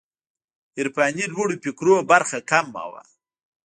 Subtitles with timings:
[0.77, 3.01] عرفاني لوړو فکرونو برخه کمه وه.